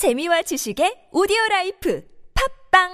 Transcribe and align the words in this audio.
재미와 0.00 0.40
지식의 0.40 1.12
오디오 1.12 1.36
life 1.50 2.02
팟빵 2.72 2.88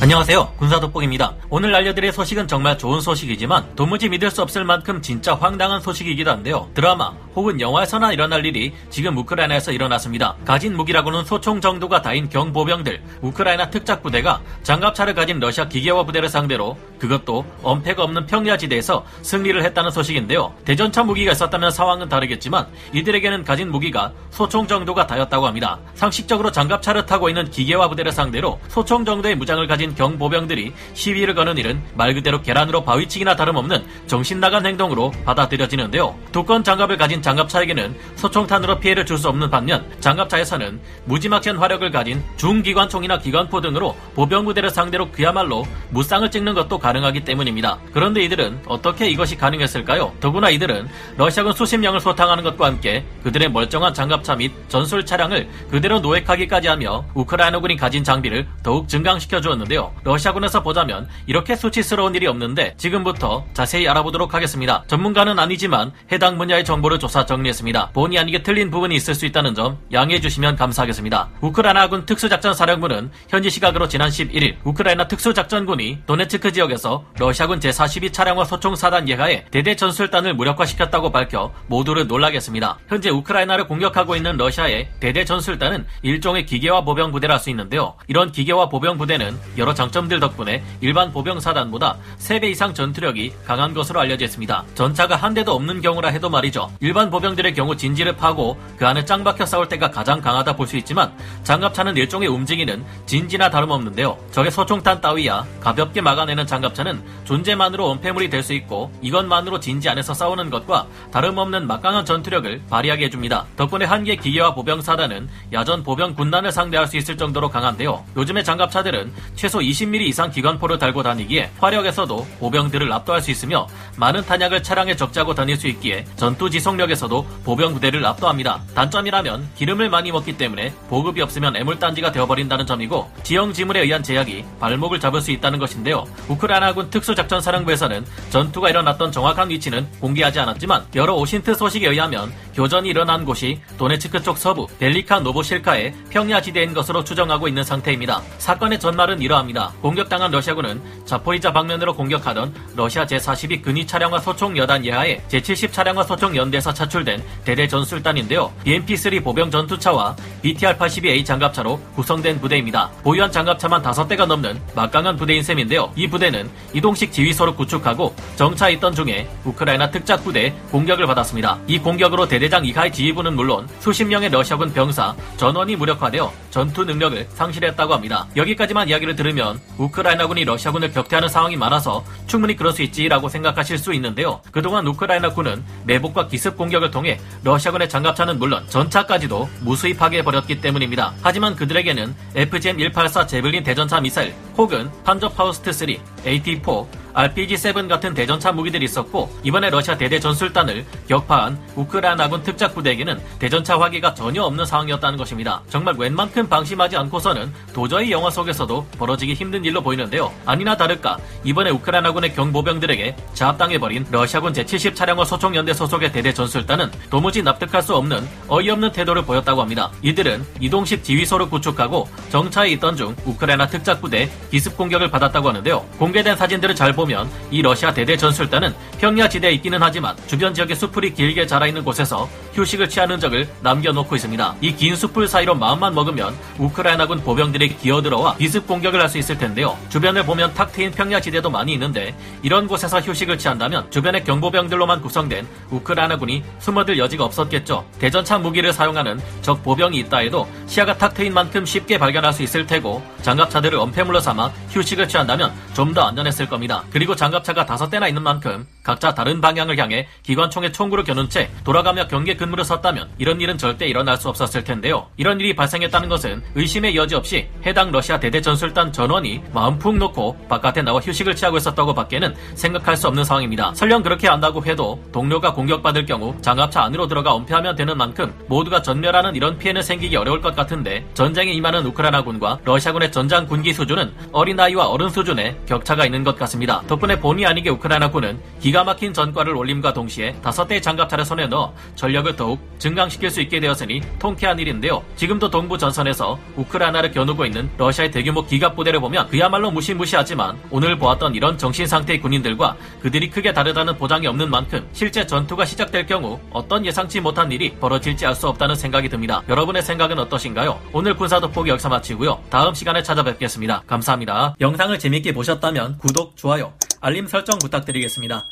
안녕하세요. 0.00 0.54
군사돋보기입니다. 0.60 1.34
오늘 1.50 1.74
알려드릴 1.74 2.12
소식은 2.12 2.46
정말 2.46 2.78
좋은 2.78 3.00
소식이지만 3.00 3.74
도무지 3.74 4.08
믿을 4.08 4.30
수 4.30 4.42
없을 4.42 4.64
만큼 4.64 5.02
진짜 5.02 5.34
황당한 5.34 5.80
소식이기도 5.80 6.30
한데요. 6.30 6.70
드라마 6.72 7.16
혹은 7.34 7.60
영화에서나 7.60 8.12
일어날 8.12 8.44
일이 8.44 8.72
지금 8.90 9.16
우크라이나에서 9.16 9.72
일어났습니다. 9.72 10.36
가진 10.44 10.76
무기라고는 10.76 11.24
소총 11.24 11.60
정도가 11.60 12.02
다인 12.02 12.28
경보병들 12.28 13.02
우크라이나 13.22 13.70
특작부대가 13.70 14.40
장갑차를 14.62 15.14
가진 15.14 15.40
러시아 15.40 15.68
기계화 15.68 16.04
부대를 16.04 16.28
상대로 16.28 16.76
그것도 16.98 17.44
엄폐가 17.62 18.04
없는 18.04 18.26
평야지대에서 18.26 19.04
승리를 19.22 19.62
했다는 19.64 19.90
소식인데요. 19.90 20.52
대전차 20.64 21.02
무기가 21.02 21.32
있었다면 21.32 21.70
상황은 21.70 22.08
다르겠지만 22.08 22.66
이들에게는 22.92 23.44
가진 23.44 23.70
무기가 23.70 24.12
소총 24.30 24.66
정도가 24.66 25.06
다였다고 25.06 25.46
합니다. 25.46 25.78
상식적으로 25.94 26.52
장갑차를 26.52 27.06
타고 27.06 27.28
있는 27.28 27.50
기계화 27.50 27.88
부대를 27.88 28.12
상대로 28.12 28.60
소총 28.68 29.04
정도의 29.04 29.36
무장을 29.36 29.66
가진 29.66 29.94
경보병들이 29.94 30.72
시위를 30.94 31.34
거는 31.34 31.56
일은 31.58 31.82
말 31.94 32.14
그대로 32.14 32.42
계란으로 32.42 32.84
바위치기나 32.84 33.36
다름없는 33.36 33.84
정신 34.06 34.40
나간 34.40 34.66
행동으로 34.66 35.12
받아들여지는데요. 35.24 36.14
두꺼운 36.32 36.62
장갑을 36.62 36.96
가진 36.96 37.21
장갑차에게는 37.22 37.96
소총탄으로 38.16 38.78
피해를 38.78 39.06
줄 39.06 39.22
수 39.22 39.28
없는 39.28 39.50
반면 39.50 39.86
장갑차에서는 40.00 40.80
무지막지한 41.04 41.56
화력을 41.56 41.88
가진 41.92 42.20
중기관총이나 42.36 43.18
기관포 43.18 43.60
등으로 43.60 43.94
보병부대를 44.14 44.70
상대로 44.70 45.10
그야말로 45.12 45.64
무쌍을 45.90 46.30
찍는 46.30 46.54
것도 46.54 46.78
가능하기 46.78 47.20
때문입니다. 47.20 47.78
그런데 47.92 48.24
이들은 48.24 48.62
어떻게 48.66 49.08
이것이 49.08 49.36
가능했을까요? 49.36 50.12
더구나 50.18 50.50
이들은 50.50 50.88
러시아군 51.18 51.52
수십 51.52 51.76
명을 51.78 52.00
소탕하는 52.00 52.42
것과 52.42 52.66
함께 52.66 53.04
그들의 53.22 53.50
멀쩡한 53.52 53.94
장갑차 53.94 54.34
및 54.34 54.50
전술 54.68 55.06
차량을 55.06 55.48
그대로 55.70 56.00
노획하기까지 56.00 56.66
하며 56.66 57.04
우크라이나군이 57.14 57.76
가진 57.76 58.02
장비를 58.02 58.48
더욱 58.64 58.88
증강시켜 58.88 59.40
주었는데요. 59.40 59.92
러시아군에서 60.02 60.62
보자면 60.64 61.08
이렇게 61.26 61.54
수치스러운 61.54 62.14
일이 62.16 62.26
없는데 62.26 62.74
지금부터 62.76 63.44
자세히 63.54 63.86
알아보도록 63.86 64.34
하겠습니다. 64.34 64.82
전문가는 64.88 65.38
아니지만 65.38 65.92
해당 66.10 66.38
분야의 66.38 66.64
정보를 66.64 66.98
조사 66.98 67.11
정리했습니다. 67.12 67.90
본의 67.90 68.18
아니게 68.18 68.42
틀린 68.42 68.70
부분이 68.70 68.94
있을 68.96 69.14
수 69.14 69.26
있다는 69.26 69.54
점 69.54 69.78
양해해 69.92 70.20
주시면 70.20 70.56
감사하겠습니다. 70.56 71.28
우크라이나군 71.40 72.06
특수작전사령부는 72.06 73.10
현지 73.28 73.50
시각으로 73.50 73.86
지난 73.88 74.08
11일 74.08 74.56
우크라이나 74.64 75.06
특수작전군이 75.06 76.00
도네츠크 76.06 76.52
지역에서 76.52 77.04
러시아군 77.18 77.60
제42 77.60 78.12
차량화 78.12 78.44
소총 78.44 78.74
사단 78.74 79.08
예하에 79.08 79.44
대대 79.50 79.76
전술단을 79.76 80.34
무력화시켰다고 80.34 81.12
밝혀 81.12 81.52
모두를 81.66 82.06
놀라게 82.06 82.36
했습니다. 82.36 82.78
현재 82.88 83.10
우크라이나를 83.10 83.66
공격하고 83.66 84.16
있는 84.16 84.36
러시아의 84.36 84.88
대대 84.98 85.24
전술단은 85.24 85.86
일종의 86.02 86.46
기계화 86.46 86.82
보병 86.84 87.12
부대라 87.12 87.34
할수 87.34 87.50
있는데요. 87.50 87.94
이런 88.06 88.32
기계화 88.32 88.68
보병 88.68 88.96
부대는 88.98 89.36
여러 89.58 89.74
장점들 89.74 90.20
덕분에 90.20 90.62
일반 90.80 91.12
보병 91.12 91.40
사단보다 91.40 91.96
3배 92.18 92.44
이상 92.44 92.72
전투력이 92.72 93.32
강한 93.44 93.74
것으로 93.74 94.00
알려져 94.00 94.24
있습니다. 94.24 94.64
전차가 94.74 95.16
한 95.16 95.34
대도 95.34 95.52
없는 95.52 95.80
경우라 95.80 96.08
해도 96.10 96.30
말이죠. 96.30 96.70
일반 96.80 97.01
보병들의 97.10 97.54
경우 97.54 97.76
진지를 97.76 98.16
파고 98.16 98.58
그 98.76 98.86
안에 98.86 99.04
짱 99.04 99.22
박혀 99.24 99.46
싸울 99.46 99.68
때가 99.68 99.90
가장 99.90 100.20
강하다 100.20 100.56
볼 100.56 100.66
수 100.66 100.76
있지만 100.76 101.12
장갑차는 101.42 101.96
일종의 101.96 102.28
움직이는 102.28 102.84
진지나 103.06 103.50
다름없는데요. 103.50 104.16
적의 104.30 104.50
소총탄 104.50 105.00
따위야 105.00 105.44
가볍게 105.60 106.00
막아내는 106.00 106.46
장갑차는 106.46 107.02
존재만으로 107.24 107.86
원패물이 107.88 108.30
될 108.30 108.42
수 108.42 108.52
있고 108.54 108.90
이것만으로 109.02 109.60
진지 109.60 109.88
안에서 109.88 110.14
싸우는 110.14 110.50
것과 110.50 110.86
다름없는 111.12 111.66
막강한 111.66 112.04
전투력을 112.04 112.62
발휘하게 112.70 113.04
해줍니다. 113.06 113.46
덕분에 113.56 113.84
한개 113.84 114.16
기계와 114.16 114.54
보병 114.54 114.80
사단은 114.82 115.28
야전 115.52 115.82
보병 115.84 116.14
군단을 116.14 116.50
상대할 116.52 116.86
수 116.88 116.96
있을 116.96 117.16
정도로 117.16 117.48
강한데요. 117.50 118.04
요즘의 118.16 118.42
장갑차들은 118.44 119.12
최소 119.36 119.58
20mm 119.60 120.00
이상 120.02 120.30
기관포를 120.30 120.78
달고 120.78 121.02
다니기에 121.02 121.50
화력에서도 121.60 122.26
보병들을 122.40 122.92
압도할 122.92 123.20
수 123.22 123.30
있으며 123.30 123.66
많은 123.96 124.24
탄약을 124.26 124.62
차량에 124.62 124.96
적재하고 124.96 125.34
다닐 125.34 125.56
수 125.56 125.68
있기에 125.68 126.04
전투 126.16 126.50
지속력에 126.50 126.91
서도 126.94 127.26
보병 127.44 127.74
부대를 127.74 128.04
압도합니다. 128.06 128.62
단점이라면 128.74 129.50
기름을 129.56 129.90
많이 129.90 130.12
먹기 130.12 130.36
때문에 130.36 130.72
보급이 130.88 131.20
없으면 131.22 131.56
애물단지가 131.56 132.12
되어버린다는 132.12 132.66
점이고 132.66 133.10
지형 133.22 133.52
지물에 133.52 133.80
의한 133.80 134.02
제약이 134.02 134.44
발목을 134.60 135.00
잡을 135.00 135.20
수 135.20 135.30
있다는 135.30 135.58
것인데요. 135.58 136.04
우크라이나군 136.28 136.90
특수작전사령부에서는 136.90 138.04
전투가 138.30 138.70
일어났던 138.70 139.12
정확한 139.12 139.50
위치는 139.50 139.88
공개하지 140.00 140.40
않았지만 140.40 140.86
여러 140.94 141.14
오신트 141.14 141.54
소식에 141.54 141.88
의하면 141.88 142.32
교전이 142.54 142.88
일어난 142.88 143.24
곳이 143.24 143.60
도네츠크 143.78 144.22
쪽 144.22 144.38
서부 144.38 144.66
델리카 144.78 145.20
노보실카의 145.20 145.94
평야 146.10 146.40
지대인 146.40 146.74
것으로 146.74 147.04
추정하고 147.04 147.48
있는 147.48 147.64
상태입니다. 147.64 148.22
사건의 148.38 148.78
전말은 148.78 149.20
이러합니다. 149.20 149.72
공격당한 149.80 150.30
러시아군은 150.30 150.80
자포리자 151.04 151.52
방면으로 151.52 151.94
공격하던 151.94 152.54
러시아 152.76 153.06
제42 153.06 153.62
근위 153.62 153.86
차량화 153.86 154.18
소총 154.20 154.56
여단 154.56 154.84
예하에 154.84 155.22
제70 155.28 155.72
차량화 155.72 156.04
소총 156.04 156.36
연대에서 156.36 156.72
차출된 156.82 157.22
대대 157.44 157.68
전술단인데요. 157.68 158.52
BMP-3 158.64 159.22
보병 159.22 159.50
전투차와 159.50 160.16
BTR-82A 160.42 161.24
장갑차로 161.24 161.78
구성된 161.94 162.40
부대입니다. 162.40 162.90
보유한 163.02 163.30
장갑차만 163.30 163.82
5대가 163.82 164.26
넘는 164.26 164.60
막강한 164.74 165.16
부대인 165.16 165.42
셈인데요. 165.42 165.92
이 165.96 166.08
부대는 166.08 166.50
이동식 166.72 167.12
지휘소를 167.12 167.54
구축하고 167.54 168.14
정차에 168.36 168.72
있던 168.74 168.94
중에 168.94 169.28
우크라이나 169.44 169.90
특작부대의 169.90 170.54
공격을 170.70 171.06
받았습니다. 171.06 171.58
이 171.66 171.78
공격으로 171.78 172.26
대대장 172.26 172.64
이하의 172.64 172.92
지휘부는 172.92 173.34
물론 173.34 173.68
수십 173.78 174.04
명의 174.04 174.28
러시아군 174.28 174.72
병사 174.72 175.14
전원이 175.36 175.76
무력화되어 175.76 176.32
전투 176.50 176.84
능력을 176.84 177.28
상실했다고 177.34 177.94
합니다. 177.94 178.26
여기까지만 178.36 178.88
이야기를 178.88 179.14
들으면 179.16 179.60
우크라이나군이 179.78 180.44
러시아군을 180.44 180.92
격퇴하는 180.92 181.28
상황이 181.28 181.56
많아서 181.56 182.04
충분히 182.26 182.56
그럴 182.56 182.72
수 182.72 182.82
있지라고 182.82 183.28
생각하실 183.28 183.78
수 183.78 183.94
있는데요. 183.94 184.40
그동안 184.50 184.86
우크라이나군은 184.86 185.64
매복과 185.84 186.26
기습 186.28 186.56
공격 186.56 186.71
을 186.80 186.90
통해 186.90 187.18
러시아군의 187.44 187.88
장갑차는 187.88 188.38
물론 188.38 188.64
전차까지도 188.68 189.48
무수히 189.60 189.94
파괴해버렸기 189.94 190.60
때문입니다. 190.60 191.12
하지만 191.22 191.54
그들에게는 191.56 192.14
FGM-184 192.34 193.28
재블린 193.28 193.62
대전차 193.62 194.00
미사일 194.00 194.34
혹은 194.56 194.90
판저 195.04 195.28
파우스트 195.28 195.72
3, 195.72 195.88
AT-4, 196.24 196.86
RPG-7 197.14 197.88
같은 197.88 198.14
대전차 198.14 198.52
무기들이 198.52 198.84
있었고 198.84 199.30
이번에 199.42 199.70
러시아 199.70 199.96
대대 199.96 200.18
전술단을 200.18 200.84
격파한 201.08 201.58
우크라이나군 201.76 202.42
특작 202.42 202.74
부대에게는 202.74 203.20
대전차 203.38 203.78
화기가 203.78 204.14
전혀 204.14 204.42
없는 204.42 204.64
상황이었다는 204.64 205.18
것입니다. 205.18 205.62
정말 205.68 205.94
웬만큼 205.96 206.48
방심하지 206.48 206.96
않고서는 206.96 207.52
도저히 207.72 208.10
영화 208.10 208.30
속에서도 208.30 208.86
벌어지기 208.98 209.34
힘든 209.34 209.64
일로 209.64 209.82
보이는데요. 209.82 210.32
아니나 210.46 210.76
다를까 210.76 211.18
이번에 211.44 211.70
우크라이나군의 211.70 212.34
경보병들에게 212.34 213.16
제압당해버린 213.34 214.06
러시아군 214.10 214.52
제70 214.52 214.94
차량화 214.94 215.24
소총연대 215.24 215.74
소속의 215.74 216.12
대대 216.12 216.32
전술단은 216.32 216.90
도무지 217.10 217.42
납득할 217.42 217.82
수 217.82 217.94
없는 217.94 218.26
어이없는 218.48 218.92
태도를 218.92 219.22
보였다고 219.24 219.60
합니다. 219.60 219.90
이들은 220.02 220.44
이동식 220.60 221.04
지휘소를 221.04 221.48
구축하고 221.50 222.08
정차해 222.30 222.70
있던 222.70 222.96
중 222.96 223.14
우크라이나 223.24 223.66
특작 223.66 224.00
부대 224.00 224.30
기습 224.50 224.76
공격을 224.76 225.10
받았다고 225.10 225.48
하는데요. 225.48 225.84
공개된 225.98 226.36
사진들을 226.36 226.74
잘 226.74 226.92
보면 226.92 227.28
이 227.50 227.62
러시아 227.62 227.92
대대 227.92 228.16
전술단은 228.16 228.74
평야 228.98 229.28
지대에 229.28 229.52
있기는 229.52 229.78
하지만 229.82 230.16
주변 230.26 230.54
지역에 230.54 230.74
수풀이 230.74 231.14
길게 231.14 231.46
자라 231.46 231.66
있는 231.66 231.82
곳에서 231.82 232.28
휴식을 232.54 232.88
취하는 232.88 233.20
흔적을 233.20 233.48
남겨놓고 233.62 234.16
있습니다. 234.16 234.56
이 234.60 234.69
긴 234.69 234.96
수풀 234.96 235.28
사이로 235.28 235.54
마음만 235.54 235.94
먹으면 235.94 236.34
우크라이나군 236.58 237.22
보병들이 237.22 237.76
기어들어와 237.76 238.36
기습 238.36 238.66
공격을 238.66 239.00
할 239.00 239.08
수 239.12 239.18
있을 239.18 239.36
텐데요. 239.36 239.76
주변을 239.90 240.24
보면 240.24 240.54
탁 240.54 240.72
트인 240.72 240.90
평야지대도 240.92 241.50
많이 241.50 241.74
있는데 241.74 242.14
이런 242.42 242.66
곳에서 242.66 242.98
휴식을 243.00 243.36
취한다면 243.36 243.90
주변의 243.90 244.24
경보병들로만 244.24 245.02
구성된 245.02 245.46
우크라이나군이 245.70 246.42
숨어들 246.58 246.98
여지가 246.98 247.24
없었겠죠. 247.24 247.84
대전차 247.98 248.38
무기를 248.38 248.72
사용하는 248.72 249.20
적 249.42 249.62
보병이 249.62 249.98
있다 249.98 250.18
해도 250.18 250.48
시야가 250.66 250.96
탁 250.96 251.12
트인 251.12 251.34
만큼 251.34 251.66
쉽게 251.66 251.98
발견할 251.98 252.32
수 252.32 252.42
있을 252.42 252.66
테고 252.66 253.02
장갑차들을 253.22 253.78
엄폐물로 253.78 254.20
삼아 254.20 254.50
휴식을 254.70 255.08
취한다면 255.08 255.52
좀 255.74 255.92
더 255.92 256.00
안전했을 256.04 256.48
겁니다. 256.48 256.82
그리고 256.90 257.14
장갑차가 257.14 257.66
다섯 257.66 257.90
대나 257.90 258.08
있는 258.08 258.22
만큼 258.22 258.66
각자 258.82 259.14
다른 259.14 259.40
방향을 259.40 259.78
향해 259.78 260.08
기관총에 260.22 260.72
총구를 260.72 261.04
겨눈 261.04 261.28
채 261.28 261.48
돌아가며 261.64 262.08
경계 262.08 262.34
근무를 262.34 262.64
섰다면 262.64 263.08
이런 263.18 263.40
일은 263.40 263.56
절대 263.56 263.86
일어날 263.86 264.16
수 264.16 264.28
없었을 264.28 264.64
텐데요. 264.64 265.06
이런 265.16 265.38
일이 265.38 265.54
발생했다는 265.54 266.08
것은 266.08 266.42
의심의 266.54 266.96
여지 266.96 267.14
없이 267.14 267.48
해당 267.64 267.92
러시아 267.92 268.18
대대 268.18 268.40
전술단 268.40 268.92
전원이 268.92 269.40
마음 269.52 269.78
푹 269.78 269.96
놓고 269.96 270.48
바깥에 270.48 270.82
나와 270.82 270.98
휴식을 271.00 271.36
취하고 271.36 271.58
있었다고 271.58 271.94
밖에는 271.94 272.34
생각할 272.54 272.96
수 272.96 273.06
없는 273.06 273.24
상황입니다. 273.24 273.72
설령 273.74 274.02
그렇게 274.02 274.26
한다고 274.26 274.64
해도 274.64 275.00
동료가 275.12 275.52
공격받을 275.54 276.04
경우 276.04 276.34
장갑차 276.40 276.82
안으로 276.82 277.06
들어가 277.06 277.36
은폐하면 277.36 277.76
되는 277.76 277.96
만큼 277.96 278.34
모두가 278.48 278.82
전멸하는 278.82 279.36
이런 279.36 279.58
피해는 279.58 279.82
생기기 279.82 280.16
어려울 280.16 280.40
것 280.40 280.56
같은데 280.56 281.06
전쟁에 281.14 281.52
임하는 281.52 281.86
우크라이나군과 281.86 282.58
러시아군의 282.64 283.12
전장 283.12 283.46
군기 283.46 283.72
수준은 283.72 284.12
어린아이와 284.32 284.88
어른 284.88 285.08
수준의 285.08 285.56
격차가 285.66 286.04
있는 286.04 286.24
것 286.24 286.36
같습니다. 286.36 286.82
덕분에 286.88 287.20
본의 287.20 287.46
아니게 287.46 287.70
우크라이나군은 287.70 288.40
기관 288.60 288.71
기가 288.72 288.84
막힌 288.84 289.12
전과를 289.12 289.54
올림과 289.54 289.92
동시에 289.92 290.32
다섯 290.40 290.66
대의 290.66 290.80
장갑차를 290.80 291.26
손에 291.26 291.46
넣어 291.46 291.74
전력을 291.94 292.34
더욱 292.36 292.58
증강시킬 292.78 293.28
수 293.28 293.42
있게 293.42 293.60
되었으니 293.60 294.00
통쾌한 294.18 294.58
일인데요. 294.58 295.04
지금도 295.14 295.50
동부 295.50 295.76
전선에서 295.76 296.38
우크라이나를 296.56 297.12
겨누고 297.12 297.44
있는 297.44 297.68
러시아의 297.76 298.10
대규모 298.10 298.46
기갑 298.46 298.74
부대를 298.74 298.98
보면 298.98 299.28
그야말로 299.28 299.70
무시무시하지만 299.70 300.58
오늘 300.70 300.96
보았던 300.96 301.34
이런 301.34 301.58
정신 301.58 301.86
상태의 301.86 302.22
군인들과 302.22 302.78
그들이 303.00 303.28
크게 303.28 303.52
다르다는 303.52 303.98
보장이 303.98 304.26
없는 304.26 304.48
만큼 304.48 304.88
실제 304.94 305.26
전투가 305.26 305.66
시작될 305.66 306.06
경우 306.06 306.40
어떤 306.50 306.86
예상치 306.86 307.20
못한 307.20 307.52
일이 307.52 307.74
벌어질지 307.74 308.24
알 308.24 308.34
수 308.34 308.48
없다는 308.48 308.74
생각이 308.74 309.10
듭니다. 309.10 309.42
여러분의 309.50 309.82
생각은 309.82 310.18
어떠신가요? 310.18 310.80
오늘 310.94 311.14
군사 311.14 311.38
돋보기 311.38 311.68
여기서 311.68 311.90
마치고요. 311.90 312.42
다음 312.48 312.72
시간에 312.72 313.02
찾아뵙겠습니다. 313.02 313.82
감사합니다. 313.86 314.54
영상을 314.62 314.98
재밌게 314.98 315.34
보셨다면 315.34 315.98
구독, 315.98 316.34
좋아요, 316.38 316.72
알림 317.02 317.26
설정 317.26 317.58
부탁드리겠습니다. 317.58 318.46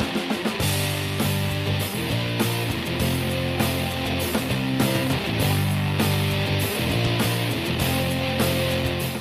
Thank 0.00 0.32
you. 0.32 0.39